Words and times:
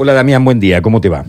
Hola 0.00 0.12
Damián, 0.12 0.44
buen 0.44 0.60
día, 0.60 0.80
¿cómo 0.80 1.00
te 1.00 1.08
va? 1.08 1.24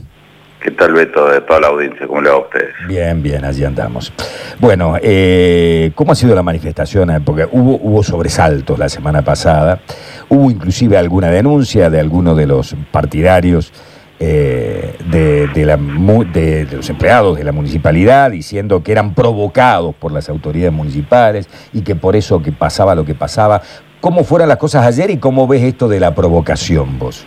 ¿Qué 0.62 0.72
tal, 0.72 0.94
Beto, 0.94 1.26
de 1.28 1.42
toda 1.42 1.60
la 1.62 1.68
audiencia? 1.70 2.06
¿Cómo 2.06 2.22
le 2.22 2.30
va 2.30 2.36
a 2.36 2.40
ustedes? 2.40 2.76
Bien, 2.88 3.24
bien, 3.24 3.44
allí 3.46 3.64
andamos. 3.64 4.14
Bueno, 4.60 4.96
eh, 5.02 5.92
¿cómo 5.96 6.12
ha 6.12 6.16
sido 6.16 6.36
la 6.36 6.44
manifestación? 6.44 7.24
Porque 7.26 7.48
hubo, 7.52 7.80
hubo 7.82 8.04
sobresaltos 8.04 8.78
la 8.78 8.90
semana 8.90 9.24
pasada, 9.24 9.80
hubo 10.28 10.52
inclusive 10.52 10.98
alguna 10.98 11.30
denuncia 11.32 11.90
de 11.90 12.00
algunos 12.00 12.36
de 12.38 12.46
los 12.46 12.76
partidarios 12.92 13.72
eh, 14.20 14.96
de, 15.10 15.48
de 15.48 15.66
la 15.66 15.78
mu- 15.78 16.26
de- 16.26 16.66
de 16.66 16.76
los 16.76 16.90
empleados 16.90 17.38
de 17.38 17.46
la 17.46 17.54
municipalidad 17.54 18.30
diciendo 18.32 18.84
que 18.84 18.92
eran 18.92 19.16
provocados 19.16 19.96
por 19.96 20.12
las 20.12 20.28
autoridades 20.28 20.74
municipales 20.74 21.48
y 21.74 21.82
que 21.82 21.96
por 21.96 22.18
eso 22.18 22.44
que 22.44 22.52
pasaba 22.52 22.94
lo 22.96 23.06
que 23.06 23.16
pasaba. 23.16 23.62
¿Cómo 24.02 24.26
fueron 24.26 24.50
las 24.50 24.58
cosas 24.58 24.86
ayer 24.86 25.10
y 25.10 25.18
cómo 25.18 25.48
ves 25.48 25.64
esto 25.64 25.88
de 25.88 26.02
la 26.02 26.14
provocación 26.14 27.00
vos? 27.00 27.26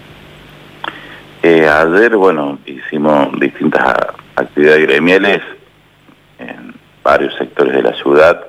Eh, 1.43 1.69
ayer, 1.69 2.17
bueno, 2.17 2.59
hicimos 2.67 3.29
distintas 3.41 3.97
actividades 4.37 4.83
gremiales 4.87 5.41
en 6.39 6.73
varios 7.03 7.35
sectores 7.37 7.75
de 7.75 7.83
la 7.83 7.93
ciudad 7.95 8.41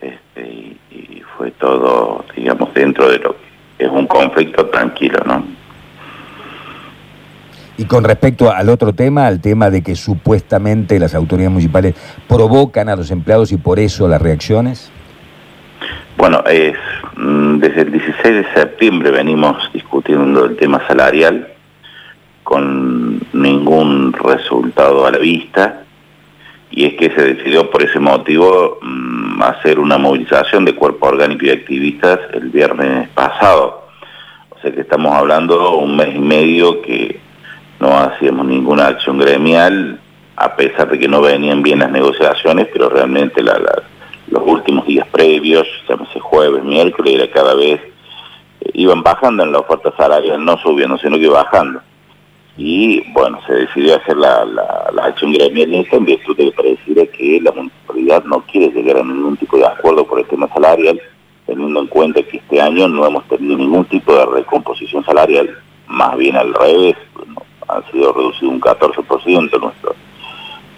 este, 0.00 0.40
y, 0.40 0.78
y 0.90 1.22
fue 1.36 1.50
todo, 1.52 2.24
digamos, 2.36 2.72
dentro 2.72 3.10
de 3.10 3.18
lo 3.18 3.34
que 3.76 3.84
es 3.84 3.90
un 3.90 4.06
conflicto 4.06 4.66
tranquilo, 4.66 5.18
¿no? 5.26 5.44
Y 7.76 7.84
con 7.84 8.04
respecto 8.04 8.52
al 8.52 8.68
otro 8.68 8.92
tema, 8.92 9.26
al 9.26 9.40
tema 9.40 9.70
de 9.70 9.82
que 9.82 9.96
supuestamente 9.96 10.98
las 11.00 11.14
autoridades 11.16 11.52
municipales 11.52 11.94
provocan 12.28 12.88
a 12.88 12.96
los 12.96 13.10
empleados 13.10 13.50
y 13.50 13.56
por 13.56 13.78
eso 13.80 14.06
las 14.08 14.22
reacciones. 14.22 14.90
Bueno, 16.16 16.42
es, 16.46 16.76
mm, 17.16 17.58
desde 17.58 17.82
el 17.82 17.92
16 17.92 18.22
de 18.22 18.46
septiembre 18.54 19.10
venimos 19.12 19.56
discutiendo 19.72 20.44
el 20.44 20.56
tema 20.56 20.84
salarial 20.88 21.54
con 22.48 23.20
ningún 23.34 24.14
resultado 24.14 25.04
a 25.04 25.10
la 25.10 25.18
vista 25.18 25.82
y 26.70 26.86
es 26.86 26.94
que 26.94 27.10
se 27.10 27.34
decidió 27.34 27.70
por 27.70 27.82
ese 27.82 28.00
motivo 28.00 28.78
mm, 28.80 29.42
hacer 29.42 29.78
una 29.78 29.98
movilización 29.98 30.64
de 30.64 30.74
cuerpo 30.74 31.08
orgánico 31.08 31.44
y 31.44 31.50
activistas 31.50 32.20
el 32.32 32.48
viernes 32.48 33.10
pasado. 33.10 33.88
O 34.48 34.58
sea 34.62 34.72
que 34.72 34.80
estamos 34.80 35.12
hablando 35.14 35.76
un 35.76 35.94
mes 35.94 36.14
y 36.14 36.20
medio 36.20 36.80
que 36.80 37.20
no 37.80 37.94
hacíamos 37.98 38.46
ninguna 38.46 38.86
acción 38.86 39.18
gremial, 39.18 40.00
a 40.36 40.56
pesar 40.56 40.90
de 40.90 40.98
que 40.98 41.06
no 41.06 41.20
venían 41.20 41.62
bien 41.62 41.80
las 41.80 41.90
negociaciones, 41.90 42.68
pero 42.72 42.88
realmente 42.88 43.42
los 43.42 44.42
últimos 44.46 44.86
días 44.86 45.06
previos, 45.08 45.68
llámese 45.86 46.18
jueves, 46.18 46.64
miércoles, 46.64 47.14
era 47.14 47.30
cada 47.30 47.54
vez, 47.54 47.78
eh, 48.62 48.70
iban 48.72 49.02
bajando 49.02 49.42
en 49.42 49.52
la 49.52 49.58
oferta 49.58 49.92
salarial, 49.98 50.42
no 50.42 50.56
subiendo, 50.56 50.96
sino 50.96 51.18
que 51.18 51.28
bajando. 51.28 51.82
Y 52.58 53.00
bueno, 53.12 53.38
se 53.46 53.54
decidió 53.54 53.94
hacer 53.94 54.16
la, 54.16 54.44
la, 54.44 54.90
la 54.92 55.04
acción 55.04 55.32
gremial 55.32 55.72
esta 55.74 55.96
en 55.96 56.04
virtud 56.06 56.36
de 56.36 56.50
que 56.52 57.08
que 57.10 57.40
la 57.40 57.52
municipalidad 57.52 58.24
no 58.24 58.40
quiere 58.50 58.72
llegar 58.72 58.98
a 58.98 59.04
ningún 59.04 59.36
tipo 59.36 59.56
de 59.56 59.66
acuerdo 59.66 60.04
por 60.04 60.18
el 60.18 60.26
tema 60.26 60.48
salarial, 60.48 61.00
teniendo 61.46 61.80
en 61.80 61.86
cuenta 61.86 62.20
que 62.24 62.38
este 62.38 62.60
año 62.60 62.88
no 62.88 63.06
hemos 63.06 63.24
tenido 63.28 63.56
ningún 63.56 63.84
tipo 63.84 64.12
de 64.12 64.26
recomposición 64.26 65.04
salarial, 65.04 65.56
más 65.86 66.16
bien 66.16 66.34
al 66.34 66.52
revés, 66.52 66.96
bueno, 67.14 67.42
ha 67.68 67.80
sido 67.92 68.12
reducido 68.12 68.50
un 68.50 68.60
14% 68.60 69.60
nuestro, 69.60 69.94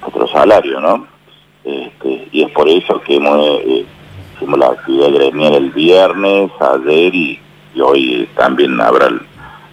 nuestro 0.02 0.28
salario, 0.28 0.80
¿no? 0.80 1.06
Este, 1.64 2.28
y 2.30 2.42
es 2.42 2.50
por 2.50 2.68
eso 2.68 3.00
que 3.00 3.16
hemos, 3.16 3.38
eh, 3.64 3.86
hicimos 4.36 4.58
la 4.58 4.66
actividad 4.66 5.12
gremial 5.12 5.54
el 5.54 5.70
viernes, 5.70 6.50
ayer 6.60 7.14
y, 7.14 7.40
y 7.74 7.80
hoy 7.80 8.28
también 8.36 8.78
habrá 8.82 9.08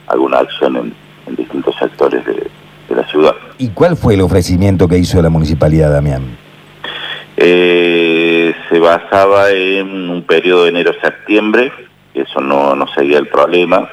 alguna 0.07 0.39
acción 0.39 0.77
en, 0.77 1.06
en 1.27 1.35
distintos 1.35 1.75
sectores 1.77 2.25
de, 2.25 2.33
de 2.89 2.95
la 2.95 3.05
ciudad. 3.07 3.35
¿Y 3.57 3.69
cuál 3.69 3.95
fue 3.97 4.13
el 4.15 4.21
ofrecimiento 4.21 4.87
que 4.87 4.97
hizo 4.97 5.21
la 5.21 5.29
municipalidad, 5.29 5.91
Damián? 5.91 6.37
Eh, 7.35 8.53
se 8.69 8.79
basaba 8.79 9.51
en 9.51 10.09
un 10.09 10.23
periodo 10.23 10.63
de 10.63 10.69
enero-septiembre, 10.69 11.71
eso 12.13 12.41
no, 12.41 12.75
no 12.75 12.87
sería 12.87 13.19
el 13.19 13.27
problema, 13.27 13.87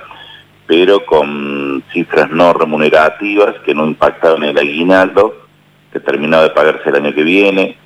pero 0.66 1.04
con 1.04 1.82
cifras 1.92 2.30
no 2.30 2.54
remunerativas 2.54 3.56
que 3.66 3.74
no 3.74 3.86
impactaban 3.86 4.44
el 4.44 4.56
aguinaldo, 4.56 5.44
que 5.92 6.00
terminaba 6.00 6.44
de 6.44 6.50
pagarse 6.50 6.88
el 6.88 6.96
año 6.96 7.14
que 7.14 7.22
viene. 7.22 7.76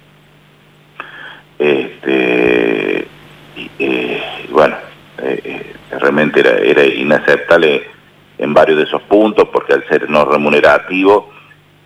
Este, 1.59 3.09
y, 3.57 3.71
eh, 3.81 4.23
bueno, 4.51 4.77
eh, 5.21 5.41
eh, 5.45 5.75
realmente 5.99 6.39
era, 6.39 6.57
era 6.59 6.85
inaceptable 6.85 7.83
en 8.49 8.55
varios 8.55 8.79
de 8.79 8.85
esos 8.85 9.03
puntos, 9.03 9.49
porque 9.53 9.75
al 9.75 9.87
ser 9.89 10.09
no 10.11 10.25
remunerativo, 10.25 11.31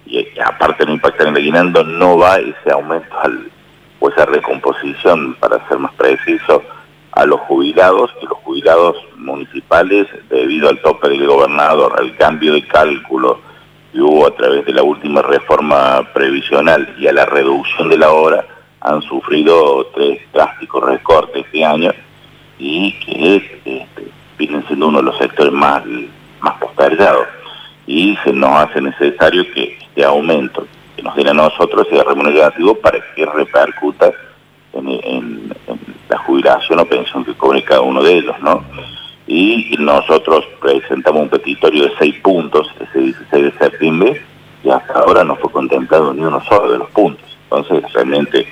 y 0.06 0.18
eh, 0.18 0.34
aparte 0.44 0.86
no 0.86 0.92
impactar 0.92 1.26
en 1.26 1.36
el 1.36 1.42
aguinaldo, 1.42 1.84
no 1.84 2.16
va 2.16 2.38
ese 2.38 2.70
aumento 2.72 3.18
al, 3.20 3.50
o 4.00 4.08
esa 4.08 4.24
recomposición, 4.26 5.34
para 5.34 5.66
ser 5.68 5.78
más 5.78 5.92
preciso, 5.94 6.62
a 7.12 7.26
los 7.26 7.40
jubilados, 7.40 8.10
que 8.18 8.26
los 8.26 8.38
jubilados 8.38 8.96
municipales, 9.16 10.06
debido 10.30 10.68
al 10.68 10.80
tope 10.80 11.08
del 11.08 11.26
gobernador, 11.26 11.94
al 11.98 12.16
cambio 12.16 12.54
de 12.54 12.66
cálculo 12.66 13.40
que 13.92 14.00
hubo 14.00 14.26
a 14.26 14.34
través 14.34 14.64
de 14.64 14.72
la 14.72 14.82
última 14.82 15.20
reforma 15.20 16.08
previsional 16.14 16.94
y 16.98 17.06
a 17.06 17.12
la 17.12 17.26
reducción 17.26 17.90
de 17.90 17.98
la 17.98 18.10
hora, 18.10 18.46
han 18.80 19.02
sufrido 19.02 19.86
tres 19.94 20.20
drásticos 20.32 20.82
recortes 20.82 21.44
este 21.44 21.64
año 21.64 21.92
y 22.58 22.92
que 23.00 23.36
este, 23.36 23.86
vienen 24.38 24.64
siendo 24.66 24.88
uno 24.88 24.98
de 24.98 25.04
los 25.04 25.18
sectores 25.18 25.52
más, 25.52 25.82
más 26.42 26.58
postergados. 26.58 27.26
Y 27.86 28.16
se 28.24 28.32
nos 28.32 28.50
hace 28.50 28.80
necesario 28.80 29.44
que 29.52 29.78
este 29.80 30.04
aumento 30.04 30.66
que 30.96 31.02
nos 31.02 31.16
den 31.16 31.28
a 31.28 31.34
nosotros 31.34 31.86
sea 31.90 32.04
remunerativo 32.04 32.74
para 32.76 32.98
que 33.14 33.26
repercuta 33.26 34.12
en 34.74 35.52
la 36.08 36.18
jubilación 36.18 36.78
o 36.78 36.84
pensión 36.84 37.24
que 37.24 37.34
cobre 37.34 37.62
cada 37.62 37.80
uno 37.80 38.02
de 38.02 38.18
ellos, 38.18 38.36
¿no? 38.40 38.64
Y 39.26 39.76
nosotros 39.78 40.44
presentamos 40.60 41.22
un 41.22 41.28
petitorio 41.28 41.84
de 41.84 41.92
seis 41.98 42.14
puntos 42.22 42.68
ese 42.80 42.98
16 42.98 43.44
de 43.44 43.58
septiembre 43.58 44.22
y 44.64 44.70
hasta 44.70 44.92
ahora 44.94 45.24
no 45.24 45.36
fue 45.36 45.50
contemplado 45.50 46.12
ni 46.12 46.22
uno 46.22 46.42
solo 46.44 46.72
de 46.72 46.78
los 46.78 46.90
puntos. 46.90 47.24
Entonces, 47.44 47.92
realmente, 47.92 48.46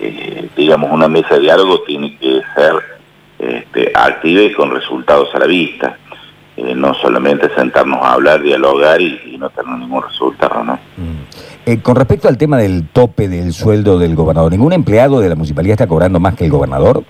eh, 0.00 0.48
digamos, 0.56 0.90
una 0.90 1.08
mesa 1.08 1.34
de 1.34 1.42
diálogo 1.42 1.82
tiene 1.82 2.16
que 2.18 2.40
ser 2.54 2.74
este, 3.38 3.92
activa 3.94 4.42
y 4.42 4.52
con 4.52 4.70
resultados 4.70 5.34
a 5.34 5.38
la 5.38 5.46
vista. 5.46 5.98
Solamente 7.22 7.54
sentarnos 7.54 8.00
a 8.02 8.14
hablar, 8.14 8.42
dialogar 8.42 9.00
y, 9.00 9.20
y 9.26 9.38
no 9.38 9.48
tener 9.50 9.78
ningún 9.78 10.02
resultado, 10.02 10.64
¿no? 10.64 10.76
Eh, 11.64 11.78
con 11.80 11.94
respecto 11.94 12.26
al 12.26 12.36
tema 12.36 12.58
del 12.58 12.88
tope 12.88 13.28
del 13.28 13.52
sueldo 13.52 13.96
del 13.96 14.16
gobernador, 14.16 14.50
¿ningún 14.50 14.72
empleado 14.72 15.20
de 15.20 15.28
la 15.28 15.36
municipalidad 15.36 15.74
está 15.74 15.86
cobrando 15.86 16.18
más 16.18 16.34
que 16.34 16.46
el 16.46 16.50
gobernador? 16.50 17.04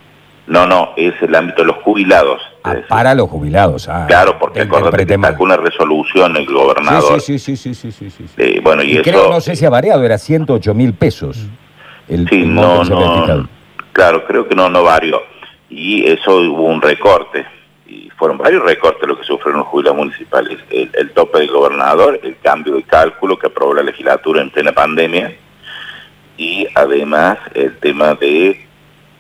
No, 0.47 0.67
no, 0.67 0.91
es 0.99 1.15
el 1.23 1.35
ámbito 1.35 1.63
de 1.63 1.69
los 1.69 1.77
jubilados. 1.79 2.43
Ah, 2.63 2.75
para 2.89 3.15
los 3.15 3.31
jubilados. 3.31 3.89
ah, 3.89 4.05
Claro, 4.07 4.39
porque 4.39 4.61
acordate 4.61 5.07
que 5.07 5.19
sacó 5.19 5.45
una 5.45 5.57
resolución 5.57 6.37
el 6.37 6.45
gobernador. 6.45 7.19
Sí, 7.23 7.39
sí, 7.39 7.57
sí, 7.57 7.75
sí, 7.75 7.91
sí. 7.91 8.11
Eh, 8.37 8.61
bueno, 8.63 8.83
y, 8.83 8.89
Y 8.89 8.93
eso... 8.97 9.03
creo, 9.05 9.31
no 9.31 9.41
sé 9.41 9.57
si 9.57 9.65
ha 9.65 9.71
variado, 9.71 10.05
era 10.05 10.19
108 10.19 10.75
mil 10.75 10.93
pesos. 10.93 11.39
El, 12.07 12.29
Sí, 12.29 12.43
el 12.43 12.55
no, 12.55 12.85
no, 12.85 13.49
claro, 13.93 14.27
creo 14.27 14.47
que 14.47 14.55
no, 14.55 14.69
no 14.69 14.83
varió. 14.83 15.23
Y 15.71 16.07
eso 16.07 16.37
hubo 16.37 16.65
un 16.65 16.83
recorte, 16.83 17.47
fueron 18.23 18.39
varios 18.39 18.63
recortes 18.63 19.09
los 19.09 19.19
que 19.19 19.25
sufrieron 19.25 19.63
los 19.63 19.67
jubilados 19.67 19.99
municipales. 19.99 20.57
El, 20.71 21.11
tope 21.11 21.41
del 21.41 21.51
gobernador, 21.51 22.21
el 22.23 22.39
cambio 22.39 22.77
de 22.77 22.85
cálculo 22.85 23.37
que 23.37 23.49
aprobó 23.49 23.75
la 23.75 23.83
legislatura 23.83 24.41
en 24.41 24.51
plena 24.51 24.71
pandemia, 24.71 25.37
y 26.37 26.69
además 26.73 27.39
el 27.53 27.77
tema 27.79 28.15
de 28.15 28.65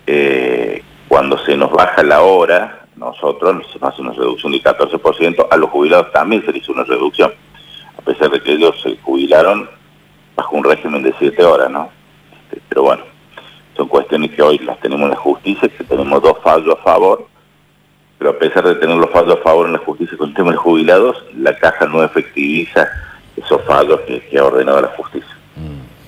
eh, 0.06 0.84
cuando 1.08 1.36
se 1.38 1.56
nos 1.56 1.72
baja 1.72 2.04
la 2.04 2.22
hora, 2.22 2.86
nosotros 2.94 3.66
se 3.72 3.80
nos 3.80 3.92
hace 3.92 4.02
una 4.02 4.12
reducción 4.12 4.52
del 4.52 4.62
14%, 4.62 5.48
a 5.50 5.56
los 5.56 5.70
jubilados 5.70 6.12
también 6.12 6.44
se 6.46 6.52
les 6.52 6.62
hizo 6.62 6.70
una 6.70 6.84
reducción, 6.84 7.34
a 7.98 8.02
pesar 8.02 8.30
de 8.30 8.40
que 8.40 8.52
ellos 8.52 8.80
se 8.80 8.96
jubilaron 8.98 9.68
bajo 10.36 10.54
un 10.54 10.62
régimen 10.62 11.02
de 11.02 11.12
7 11.18 11.44
horas, 11.44 11.68
¿no? 11.68 11.90
Este, 12.44 12.62
pero 12.68 12.82
bueno, 12.84 13.02
son 13.76 13.88
cuestiones 13.88 14.30
que 14.30 14.42
hoy 14.42 14.58
las 14.58 14.78
tenemos 14.78 15.02
en 15.06 15.10
la 15.10 15.16
justicia, 15.16 15.68
que 15.68 15.82
tenemos 15.82 16.22
dos 16.22 16.38
fallos 16.44 16.78
a 16.78 16.82
favor, 16.84 17.31
pero 18.22 18.36
a 18.36 18.38
pesar 18.38 18.64
de 18.64 18.76
tener 18.76 18.96
los 18.96 19.10
fallos 19.10 19.36
a 19.36 19.42
favor 19.42 19.66
en 19.66 19.72
la 19.72 19.80
justicia 19.80 20.16
con 20.16 20.28
el 20.28 20.34
tema 20.36 20.52
de 20.52 20.56
jubilados, 20.56 21.24
la 21.36 21.56
caja 21.56 21.86
no 21.86 22.04
efectiviza 22.04 22.88
esos 23.36 23.60
fallos 23.62 24.00
que, 24.02 24.38
ha 24.38 24.44
ordenado 24.44 24.80
la 24.80 24.88
justicia. 24.96 25.28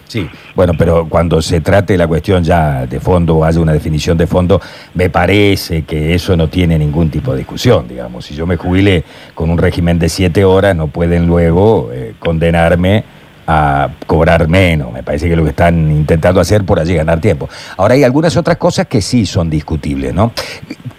Sí, 0.07 0.31
bueno, 0.55 0.75
pero 0.79 1.09
cuando 1.09 1.43
se 1.43 1.61
trate 1.61 1.99
la 1.99 2.07
cuestión 2.07 2.45
ya 2.45 2.87
de 2.87 3.01
fondo 3.01 3.43
haya 3.43 3.59
una 3.59 3.73
definición 3.73 4.17
de 4.17 4.29
fondo, 4.29 4.61
me 4.95 5.11
parece 5.11 5.83
que 5.83 6.15
eso 6.15 6.37
no 6.37 6.47
tiene 6.47 6.79
ningún 6.79 7.11
tipo 7.11 7.33
de 7.33 7.39
discusión, 7.39 7.89
digamos. 7.89 8.27
Si 8.27 8.37
yo 8.37 8.47
me 8.47 8.57
jubile 8.57 9.03
con 9.35 9.51
un 9.51 9.59
régimen 9.59 9.99
de 9.99 10.09
siete 10.09 10.45
horas, 10.45 10.77
no 10.77 10.87
pueden 10.87 11.27
luego 11.27 11.91
eh, 11.93 12.15
condenarme 12.21 13.03
a 13.47 13.89
cobrar 14.07 14.49
menos. 14.49 14.93
Me 14.93 15.03
parece 15.03 15.29
que 15.29 15.37
lo 15.37 15.45
que 15.45 15.51
están 15.51 15.91
intentando 15.91 16.41
hacer 16.41 16.65
por 16.65 16.79
allí 16.81 16.95
ganar 16.95 17.21
tiempo. 17.21 17.49
Ahora 17.77 17.95
hay 17.95 18.05
algunas 18.05 18.37
otras 18.37 18.57
cosas 18.57 18.87
que 18.87 19.01
sí 19.03 19.27
son 19.27 19.51
discutibles, 19.51 20.15
¿no? 20.15 20.33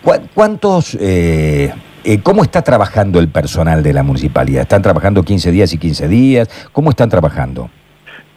¿Cu- 0.03 0.27
¿Cuántos 0.33 0.97
eh, 1.00 1.74
Eh, 2.07 2.19
¿Cómo 2.21 2.44
está 2.44 2.62
trabajando 2.62 3.18
el 3.19 3.30
personal 3.30 3.81
de 3.81 3.92
la 3.92 4.03
municipalidad? 4.03 4.62
¿Están 4.62 4.83
trabajando 4.83 5.24
15 5.24 5.50
días 5.50 5.74
y 5.74 5.80
15 5.80 6.07
días? 6.07 6.47
¿Cómo 6.71 6.92
están 6.92 7.09
trabajando? 7.09 7.68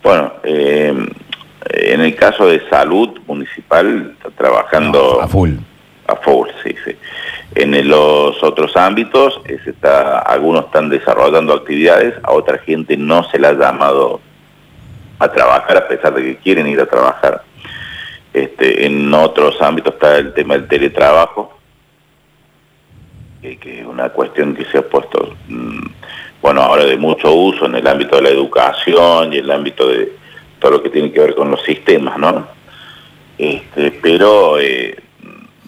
Bueno, 0.02 0.32
eh, 0.42 0.94
en 1.74 2.00
el 2.00 2.14
caso 2.16 2.46
de 2.46 2.62
salud 2.70 3.10
municipal, 3.26 4.14
está 4.16 4.30
trabajando... 4.30 5.20
a 5.20 5.28
full. 5.28 5.56
A 6.08 6.16
full, 6.16 6.48
sí, 6.64 6.74
sí. 6.84 6.96
En 7.54 7.88
los 7.88 8.42
otros 8.42 8.76
ámbitos, 8.76 9.40
está, 9.44 10.20
algunos 10.20 10.66
están 10.66 10.88
desarrollando 10.88 11.54
actividades, 11.54 12.14
a 12.22 12.32
otra 12.32 12.58
gente 12.58 12.96
no 12.96 13.24
se 13.30 13.38
la 13.38 13.50
ha 13.50 13.52
llamado 13.52 14.20
a 15.18 15.30
trabajar 15.30 15.76
a 15.76 15.88
pesar 15.88 16.14
de 16.14 16.22
que 16.22 16.36
quieren 16.36 16.66
ir 16.66 16.80
a 16.80 16.86
trabajar. 16.86 17.42
Este, 18.32 18.86
en 18.86 19.12
otros 19.12 19.60
ámbitos 19.60 19.94
está 19.94 20.18
el 20.18 20.32
tema 20.32 20.54
del 20.54 20.68
teletrabajo, 20.68 21.58
que, 23.42 23.80
es 23.80 23.86
una 23.86 24.10
cuestión 24.10 24.54
que 24.54 24.64
se 24.66 24.78
ha 24.78 24.82
puesto, 24.82 25.36
mm, 25.48 25.86
bueno, 26.40 26.62
ahora 26.62 26.84
de 26.84 26.96
mucho 26.96 27.32
uso 27.32 27.66
en 27.66 27.76
el 27.76 27.86
ámbito 27.86 28.16
de 28.16 28.22
la 28.22 28.28
educación 28.30 29.32
y 29.32 29.38
en 29.38 29.44
el 29.44 29.50
ámbito 29.50 29.88
de 29.88 30.12
todo 30.58 30.72
lo 30.72 30.82
que 30.82 30.90
tiene 30.90 31.12
que 31.12 31.20
ver 31.20 31.34
con 31.34 31.50
los 31.50 31.62
sistemas, 31.62 32.18
¿no? 32.18 32.46
Este, 33.38 33.92
pero 34.02 34.58
eh, 34.58 34.96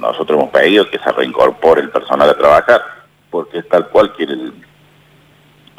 nosotros 0.00 0.38
hemos 0.38 0.50
pedido 0.50 0.88
que 0.88 0.99
se 0.99 1.12
reincorpore 1.12 1.82
el 1.82 1.91
personal 1.91 2.31
a 2.31 2.37
trabajar, 2.37 2.81
porque 3.31 3.58
es 3.58 3.69
tal 3.69 3.88
cual 3.88 4.12
quiere 4.14 4.32
el 4.35 4.52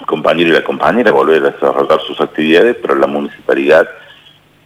compañero 0.06 0.50
y 0.50 0.54
la 0.54 0.64
compañera 0.64 1.12
volver 1.12 1.44
a 1.44 1.50
desarrollar 1.52 2.00
sus 2.02 2.20
actividades, 2.22 2.78
pero 2.82 2.96
la 2.96 3.08
municipalidad 3.08 3.88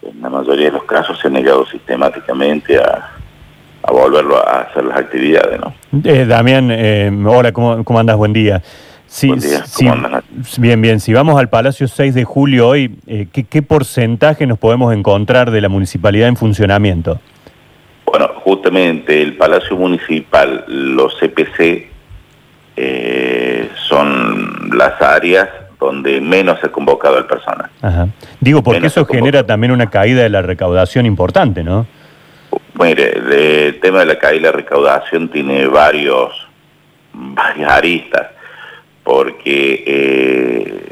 en 0.02 0.22
la 0.22 0.30
mayoría 0.30 0.66
de 0.66 0.72
los 0.74 0.84
casos 0.84 1.20
se 1.20 1.28
ha 1.28 1.32
negado 1.32 1.66
sistemáticamente 1.66 2.78
a, 2.78 3.12
a 3.84 3.92
volverlo 3.92 4.38
a 4.38 4.62
hacer 4.62 4.84
las 4.86 4.98
actividades. 4.98 5.60
¿no? 5.60 5.74
Eh, 6.04 6.26
Damián, 6.26 6.70
eh, 6.72 7.12
hola, 7.26 7.52
¿cómo, 7.52 7.84
¿cómo 7.84 8.00
andas? 8.00 8.18
Buen 8.18 8.34
día. 8.34 8.62
Buen 9.24 9.40
día, 9.40 9.64
¿cómo 9.76 9.94
andas? 9.94 10.24
Bien, 10.58 10.82
bien. 10.82 11.00
Si 11.00 11.14
vamos 11.14 11.40
al 11.40 11.50
Palacio 11.50 11.88
6 11.88 12.16
de 12.16 12.24
julio 12.24 12.68
hoy, 12.68 12.98
eh, 13.08 13.28
¿qué, 13.32 13.62
porcentaje 13.62 14.46
nos 14.46 14.58
podemos 14.58 14.94
encontrar 14.94 15.52
de 15.52 15.62
la 15.62 15.70
municipalidad 15.70 16.28
en 16.28 16.36
funcionamiento? 16.36 17.20
Bueno, 18.18 18.32
justamente 18.46 19.22
el 19.22 19.34
Palacio 19.34 19.76
Municipal, 19.76 20.64
los 20.70 21.18
CPC, 21.20 21.90
son 23.90 24.70
las 24.72 25.02
áreas 25.02 25.50
donde 25.78 26.22
menos 26.22 26.62
se 26.62 26.68
ha 26.68 26.72
convocado 26.72 27.18
al 27.18 27.28
personal. 27.28 27.70
Ajá. 27.82 28.08
Digo, 28.40 28.64
porque 28.64 28.88
eso 28.88 29.06
genera 29.06 29.46
también 29.46 29.74
una 29.74 29.90
caída 29.90 30.24
de 30.24 30.30
la 30.30 30.42
recaudación 30.42 31.06
importante, 31.06 31.62
¿no? 31.62 31.86
Mire, 32.80 33.68
el 33.68 33.82
tema 33.82 34.00
de 34.00 34.06
la 34.06 34.18
caída 34.18 34.48
de 34.48 34.52
la 34.52 34.52
recaudación 34.54 35.28
tiene 35.28 35.68
varios, 35.68 36.32
varias 37.12 37.70
aristas, 37.70 38.28
porque 39.04 39.84
eh, 39.86 40.92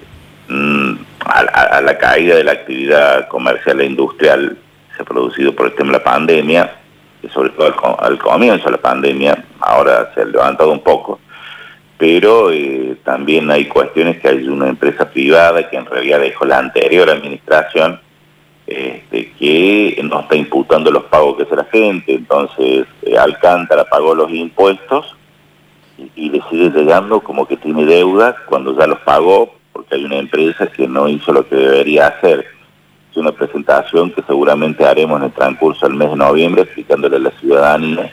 mm, 0.49 0.93
a, 1.25 1.79
la 1.79 1.97
caída 1.97 2.35
de 2.35 2.43
la 2.43 2.51
actividad 2.51 3.29
comercial 3.29 3.79
e 3.79 3.85
industrial 3.85 4.57
se 4.93 5.01
ha 5.01 5.05
producido 5.05 5.55
por 5.55 5.67
el 5.67 5.73
tema 5.73 5.93
de 5.93 5.97
la 5.99 6.03
pandemia, 6.03 6.82
y 7.23 7.29
sobre 7.29 7.49
todo 7.51 7.73
al, 7.99 8.19
comienzo 8.19 8.65
de 8.65 8.71
la 8.71 8.77
pandemia, 8.77 9.45
ahora 9.61 10.11
se 10.13 10.21
ha 10.21 10.25
levantado 10.25 10.71
un 10.71 10.81
poco, 10.81 11.19
pero 11.97 12.51
eh, 12.51 12.97
también 13.03 13.49
hay 13.49 13.65
cuestiones 13.65 14.19
que 14.19 14.27
hay 14.27 14.47
una 14.47 14.67
empresa 14.67 15.09
privada 15.09 15.69
que 15.69 15.77
en 15.77 15.85
realidad 15.85 16.19
dejó 16.19 16.45
la 16.45 16.59
anterior 16.59 17.09
administración, 17.09 17.99
este, 18.67 19.31
que 19.33 19.99
no 20.03 20.21
está 20.21 20.35
imputando 20.35 20.91
los 20.91 21.03
pagos 21.05 21.37
que 21.37 21.43
hace 21.43 21.55
la 21.55 21.65
gente, 21.65 22.13
entonces 22.13 22.85
eh, 23.03 23.17
Alcántara 23.17 23.85
pagó 23.85 24.13
los 24.15 24.31
impuestos 24.31 25.15
y, 26.15 26.29
le 26.29 26.41
sigue 26.49 26.69
llegando 26.71 27.21
como 27.21 27.47
que 27.47 27.57
tiene 27.57 27.85
deuda 27.85 28.35
cuando 28.47 28.77
ya 28.77 28.87
los 28.87 28.99
pagó, 28.99 29.55
porque 29.71 29.95
hay 29.95 30.05
una 30.05 30.17
empresa 30.17 30.67
que 30.67 30.87
no 30.87 31.07
hizo 31.07 31.31
lo 31.31 31.47
que 31.47 31.55
debería 31.55 32.07
hacer. 32.07 32.45
Es 33.13 33.17
una 33.17 33.31
presentación 33.31 34.11
que 34.11 34.23
seguramente 34.23 34.83
haremos 34.83 35.19
en 35.19 35.27
el 35.27 35.31
transcurso 35.31 35.87
del 35.87 35.95
mes 35.95 36.09
de 36.09 36.15
noviembre 36.15 36.63
explicándole 36.63 37.17
a 37.17 37.19
la 37.19 37.31
ciudadanía 37.39 38.11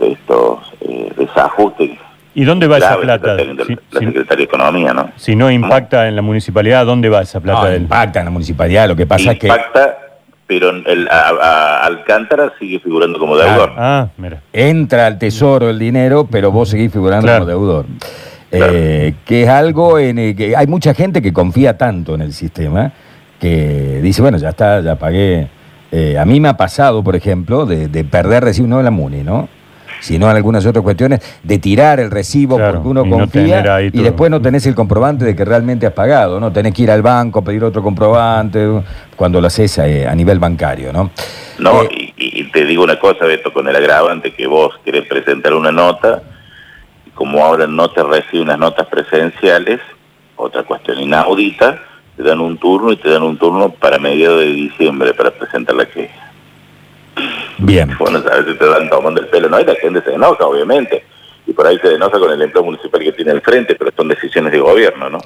estos 0.00 0.72
eh, 0.80 1.12
desajustes 1.16 1.90
¿Y 2.34 2.44
dónde 2.44 2.66
va 2.66 2.78
esa 2.78 2.96
plata? 2.98 3.34
La, 3.34 3.64
Secretaría 3.92 4.36
de 4.36 4.42
Economía, 4.42 4.92
¿no? 4.92 5.10
Si 5.16 5.36
no 5.36 5.50
impacta 5.50 6.08
en 6.08 6.16
la 6.16 6.22
municipalidad, 6.22 6.84
¿dónde 6.84 7.08
va 7.08 7.22
esa 7.22 7.38
plata? 7.38 7.70
No, 7.70 7.76
impacta 7.76 8.18
en 8.18 8.24
la 8.24 8.30
municipalidad, 8.32 8.88
lo 8.88 8.96
que 8.96 9.06
pasa 9.06 9.32
es 9.32 9.38
que... 9.38 9.46
Impacta, 9.46 9.98
pero 10.46 10.70
el, 10.70 11.08
Alcántara 11.08 12.52
sigue 12.58 12.80
figurando 12.80 13.20
como 13.20 13.36
deudor. 13.36 13.72
Ah, 13.76 14.08
mira. 14.16 14.42
Entra 14.52 15.06
al 15.06 15.16
tesoro 15.16 15.70
el 15.70 15.78
dinero, 15.78 16.26
pero 16.28 16.50
vos 16.50 16.68
seguís 16.68 16.92
figurando 16.92 17.32
como 17.32 17.46
deudor. 17.46 17.86
Eh, 18.50 19.14
que 19.24 19.44
es 19.44 19.48
algo 19.48 19.98
en 19.98 20.18
el 20.18 20.36
que 20.36 20.56
hay 20.56 20.66
mucha 20.66 20.94
gente 20.94 21.22
que 21.22 21.32
confía 21.32 21.76
tanto 21.76 22.14
en 22.14 22.20
el 22.20 22.32
sistema 22.32 22.92
que 23.40 24.00
dice, 24.02 24.22
bueno, 24.22 24.38
ya 24.38 24.50
está, 24.50 24.80
ya 24.80 24.96
pagué. 24.96 25.48
Eh, 25.92 26.18
a 26.18 26.24
mí 26.24 26.40
me 26.40 26.48
ha 26.48 26.56
pasado, 26.56 27.04
por 27.04 27.16
ejemplo, 27.16 27.66
de, 27.66 27.88
de 27.88 28.04
perder 28.04 28.44
recibo, 28.44 28.66
no 28.66 28.78
de 28.78 28.84
la 28.84 28.90
MUNI, 28.90 29.22
¿no? 29.22 29.48
sino 30.04 30.30
en 30.30 30.36
algunas 30.36 30.66
otras 30.66 30.82
cuestiones, 30.82 31.20
de 31.42 31.58
tirar 31.58 31.98
el 31.98 32.10
recibo 32.10 32.58
porque 32.58 32.86
uno 32.86 33.08
confía 33.08 33.80
y 33.82 34.02
después 34.02 34.30
no 34.30 34.40
tenés 34.40 34.66
el 34.66 34.74
comprobante 34.74 35.24
de 35.24 35.34
que 35.34 35.46
realmente 35.46 35.86
has 35.86 35.94
pagado, 35.94 36.38
¿no? 36.38 36.52
Tenés 36.52 36.74
que 36.74 36.82
ir 36.82 36.90
al 36.90 37.00
banco, 37.00 37.42
pedir 37.42 37.64
otro 37.64 37.82
comprobante, 37.82 38.82
cuando 39.16 39.40
lo 39.40 39.46
haces 39.46 39.78
eh, 39.78 40.06
a, 40.06 40.14
nivel 40.14 40.38
bancario, 40.38 40.92
¿no? 40.92 41.10
No, 41.58 41.84
eh, 41.84 42.12
y, 42.18 42.44
te 42.50 42.66
digo 42.66 42.84
una 42.84 42.98
cosa, 42.98 43.24
Beto, 43.24 43.50
con 43.52 43.66
el 43.66 43.74
agravante 43.74 44.34
que 44.34 44.46
vos 44.46 44.78
querés 44.84 45.06
presentar 45.06 45.54
una 45.54 45.72
nota, 45.72 46.22
como 47.14 47.42
ahora 47.42 47.66
no 47.66 47.90
te 47.90 48.02
reciben 48.02 48.48
unas 48.48 48.58
notas 48.58 48.86
presenciales, 48.88 49.80
otra 50.36 50.64
cuestión 50.64 51.00
inaudita, 51.00 51.78
te 52.16 52.22
dan 52.22 52.40
un 52.40 52.58
turno 52.58 52.92
y 52.92 52.96
te 52.96 53.10
dan 53.10 53.22
un 53.22 53.36
turno 53.36 53.70
para 53.70 53.98
mediados 53.98 54.40
de 54.40 54.46
diciembre 54.46 55.14
para 55.14 55.30
presentar 55.30 55.74
la 55.74 55.86
queja. 55.86 56.32
Bien. 57.58 57.90
Bueno, 57.98 58.18
a 58.18 58.36
veces 58.36 58.58
te 58.58 58.66
dan 58.66 58.88
tomando 58.90 59.20
el 59.20 59.28
pelo, 59.28 59.48
¿no? 59.48 59.60
Y 59.60 59.64
la 59.64 59.74
gente 59.76 60.02
se 60.02 60.14
enoja, 60.14 60.44
obviamente. 60.46 61.04
Y 61.46 61.52
por 61.52 61.66
ahí 61.66 61.78
se 61.78 61.94
enoja 61.94 62.18
con 62.18 62.32
el 62.32 62.40
empleo 62.40 62.64
municipal 62.64 63.00
que 63.00 63.12
tiene 63.12 63.32
al 63.32 63.42
frente, 63.42 63.74
pero 63.74 63.90
son 63.96 64.08
decisiones 64.08 64.52
de 64.52 64.60
gobierno, 64.60 65.10
¿no? 65.10 65.18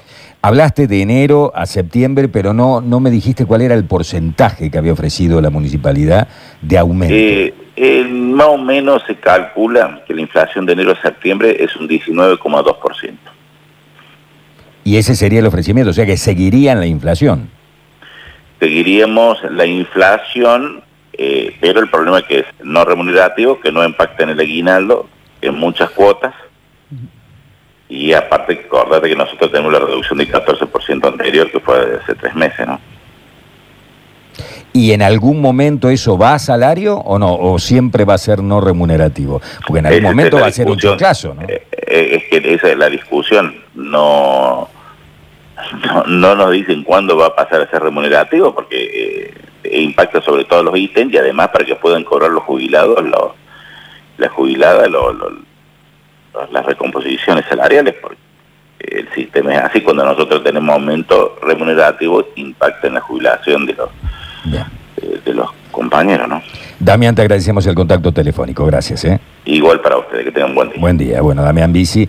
Hablaste 0.43 0.87
de 0.87 1.03
enero 1.03 1.53
a 1.55 1.67
septiembre, 1.67 2.29
pero 2.29 2.53
no, 2.53 2.81
no 2.81 3.01
me 3.01 3.11
dijiste 3.11 3.47
cuál 3.47 3.63
era 3.63 3.75
el 3.75 3.85
porcentaje 3.85 4.71
que 4.71 4.79
había 4.79 4.93
ofrecido 4.93 5.41
la 5.41 5.51
municipalidad 5.51 6.29
de 6.61 6.79
aumento. 6.79 7.15
Eh, 7.15 8.05
más 8.11 8.49
o 8.49 8.59
menos 8.59 9.03
se 9.07 9.15
calcula 9.17 10.03
que 10.07 10.15
la 10.15 10.21
inflación 10.21 10.67
de 10.67 10.73
enero 10.73 10.93
a 10.93 11.01
septiembre 11.01 11.57
es 11.63 11.77
un 11.77 11.89
19,2%. 11.89 13.17
Y 14.85 14.97
ese 14.97 15.15
sería 15.15 15.41
el 15.41 15.47
ofrecimiento, 15.47 15.91
o 15.91 15.95
sea 15.95 16.07
que 16.07 16.17
seguirían 16.17 16.81
la 16.81 16.87
inflación. 16.87 17.51
Seguiríamos 18.59 19.39
la 19.51 19.67
inflación 19.67 20.83
eh, 21.21 21.57
pero 21.61 21.81
el 21.81 21.91
problema 21.91 22.21
es 22.21 22.25
que 22.27 22.39
es 22.39 22.47
no 22.63 22.85
remunerativo, 22.85 23.59
que 23.59 23.73
no 23.73 23.85
impacta 23.85 24.23
en 24.23 24.31
el 24.31 24.41
aguinaldo, 24.41 25.09
en 25.43 25.57
muchas 25.57 25.91
cuotas, 25.91 26.33
y 27.89 28.13
aparte, 28.13 28.67
acordate 28.67 29.09
que 29.09 29.17
nosotros 29.17 29.51
tenemos 29.51 29.73
la 29.73 29.81
reducción 29.81 30.19
del 30.19 30.31
14% 30.31 31.09
anterior, 31.09 31.51
que 31.51 31.59
fue 31.59 31.99
hace 32.01 32.15
tres 32.15 32.35
meses, 32.37 32.67
¿no? 32.69 32.81
¿Y 34.79 34.93
en 34.93 35.03
algún 35.03 35.41
momento 35.41 35.91
eso 35.91 36.17
va 36.17 36.35
a 36.35 36.39
salario 36.39 36.99
o 36.99 37.19
no? 37.19 37.35
¿O 37.35 37.59
siempre 37.59 38.05
va 38.05 38.15
a 38.15 38.19
ser 38.19 38.45
no 38.45 38.61
remunerativo? 38.61 39.43
Porque 39.67 39.81
en 39.81 39.87
algún 39.87 40.03
momento 40.05 40.39
va 40.39 40.47
a 40.47 40.53
ser 40.53 40.69
un 40.69 40.79
choclazo, 40.79 41.35
¿no? 41.35 41.43
Eh, 41.49 41.67
eh, 41.73 42.09
es 42.13 42.25
que 42.43 42.55
esa 42.55 42.71
es 42.71 42.79
la 42.79 42.89
discusión. 42.89 43.57
No, 43.75 44.69
no, 46.07 46.35
nos 46.37 46.53
dicen 46.53 46.85
cuándo 46.85 47.17
va 47.17 47.27
a 47.27 47.35
pasar 47.35 47.61
a 47.63 47.69
ser 47.69 47.83
remunerativo, 47.83 48.55
porque 48.55 49.35
e 49.65 49.81
impacta 49.81 50.23
sobre 50.23 50.45
todos 50.45 50.65
los 50.65 50.79
ítems 50.79 51.13
y 51.13 51.19
además 51.19 51.49
para 51.49 51.65
que 51.65 51.75
puedan 51.75 52.05
cobrar 52.05 52.31
los 52.31 52.45
jubilados, 52.45 53.03
los, 53.03 53.33
las 54.17 54.31
jubiladas, 54.31 54.89
las 56.53 56.67
recomposiciones 56.67 57.45
salariales, 57.49 57.97
porque 58.01 58.19
el 58.79 59.13
sistema 59.13 59.55
es 59.55 59.61
así, 59.61 59.81
cuando 59.81 60.05
nosotros 60.05 60.45
tenemos 60.45 60.73
aumento 60.73 61.37
remunerativo, 61.43 62.29
impacta 62.37 62.87
en 62.87 62.95
la 62.95 63.01
jubilación 63.01 63.67
de 63.67 63.75
los, 63.75 63.91
eh, 64.55 65.21
de, 65.25 65.35
los 65.35 65.51
compañeros, 65.71 66.29
¿no? 66.29 66.43
Damián, 66.79 67.15
te 67.15 67.23
agradecemos 67.23 67.67
el 67.67 67.75
contacto 67.75 68.13
telefónico, 68.13 68.65
gracias. 68.67 69.05
¿eh? 69.05 69.21
Igual 69.45 69.81
para 69.81 69.99
ustedes, 69.99 70.25
que 70.25 70.33
tengan 70.33 70.55
buen 70.55 70.71
día. 70.71 70.81
Buen 70.81 70.99
día, 70.99 71.21
bueno, 71.21 71.43
Damián 71.43 71.73
Bici. 71.73 72.09